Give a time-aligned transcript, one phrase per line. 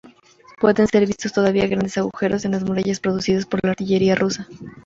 [0.59, 4.47] Pueden ser vistos todavía grandes agujeros en las murallas producidos por la artillería rusa.